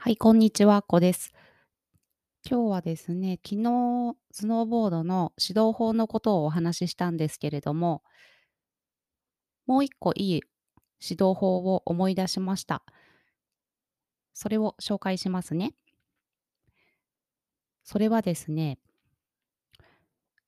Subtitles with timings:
[0.00, 1.32] はい、こんにちは、こです。
[2.48, 8.04] 今日はですね、昨日スノーボードの指導法のことをお話ししたんですけれども、
[9.66, 10.24] もう一個いい
[11.02, 12.84] 指導法を思い出しました。
[14.34, 15.74] それを紹介しますね。
[17.82, 18.78] それはですね、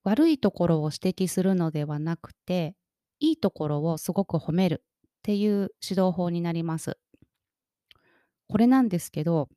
[0.05, 2.77] 悪いところを指摘するのではなくて、
[3.19, 6.99] いいところをすごく褒めるっていう指導法になります。
[8.51, 9.49] これなんですけど、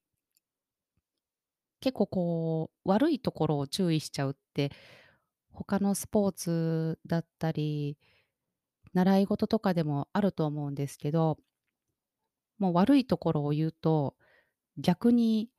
[1.82, 4.72] 結構こう、悪いところを注意しちゃうって、
[5.52, 7.98] 他のスポーツだったり、
[8.94, 11.40] 習い事とかでもあると思うんですけど、
[12.60, 14.16] もう悪いところを言うと、
[14.78, 15.50] 逆に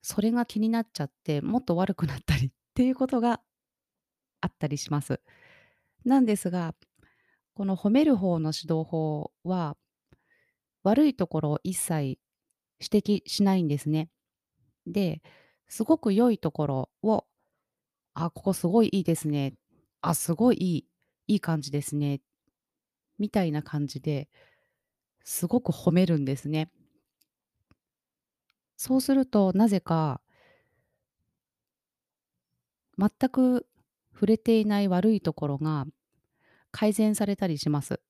[0.00, 3.40] それが気になっちゃって、もっと悪くなったりっていうことが
[4.40, 5.20] あったりします。
[6.04, 6.76] なんですが、
[7.54, 9.76] この褒める方の指導法は、
[10.84, 12.20] 悪いところを一切
[12.80, 14.08] 指摘しないんですね。
[14.86, 15.22] で、
[15.68, 17.24] すごく良いところを、
[18.14, 19.54] あ、ここすごいいいですね。
[20.00, 20.86] あ、すごいいい、
[21.26, 22.20] いい感じですね。
[23.18, 24.28] みたいな感じで、
[25.24, 26.70] すごく褒めるんですね。
[28.76, 30.20] そうすると、なぜか
[32.98, 33.66] 全く
[34.14, 35.86] 触れていない悪いところが
[36.70, 38.00] 改善されたりします。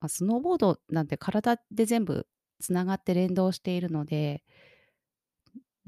[0.00, 2.26] あ、スノーボードなんて体で全部
[2.62, 4.42] つながって連動しているので、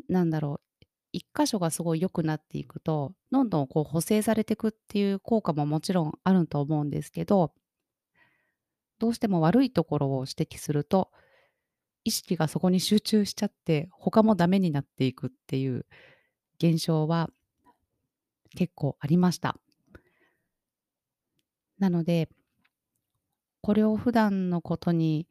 [0.08, 7.52] なんだろう、一箇所がすごい良くなっていくと、どんどんこう補正されていくっていう効果ももちろんあると思うんですけど、
[8.98, 11.10] どうしても悪いところを指摘すると、
[12.02, 15.86] 意識がそこに集中しちゃって、他もダメになっていくっていう
[16.58, 17.30] 現象は
[18.56, 19.56] 結構ありました。
[21.78, 22.28] なので、
[23.62, 25.26] これを普段のことに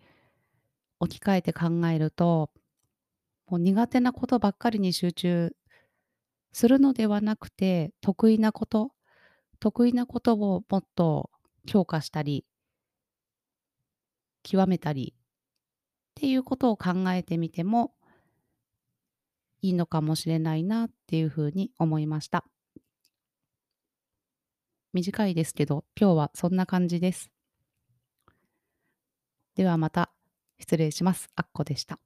[1.03, 2.49] 置き換えて考えると、
[3.47, 5.55] もう苦手なことばっかりに集中
[6.53, 8.91] するのではなくて、得意なこと、
[9.59, 11.29] 得意なことをもっと
[11.66, 12.45] 強化したり、
[14.44, 15.22] 極めたりっ
[16.16, 17.94] ていうことを考えてみても
[19.61, 22.45] いいのかもしれないなっていうふうに思いました。
[24.94, 27.29] 短いですけど、今日はそんな感じです。
[29.55, 30.13] ではまた
[30.59, 31.30] 失礼します。
[31.36, 32.00] あっこでした。